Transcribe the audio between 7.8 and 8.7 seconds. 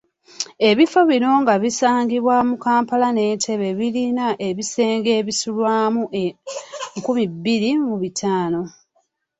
mu bitaano.